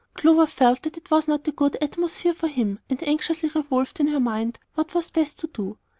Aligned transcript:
Clover 0.15 0.47
felt 0.47 0.81
that 0.81 0.97
it 0.97 1.11
was 1.11 1.27
not 1.27 1.47
a 1.47 1.51
good 1.51 1.77
atmosphere 1.79 2.33
for 2.33 2.47
him, 2.47 2.79
and 2.89 3.07
anxiously 3.07 3.51
revolved 3.53 3.99
in 3.99 4.07
her 4.07 4.19
mind 4.19 4.57
what 4.73 4.95
was 4.95 5.11
best 5.11 5.37
to 5.41 5.45
do. 5.47 5.77